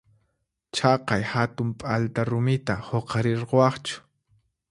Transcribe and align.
Chaqay 0.75 1.23
hatun 1.31 1.69
p'alta 1.79 2.21
rumita 2.29 2.75
huqarirquwaqchu? 2.87 3.95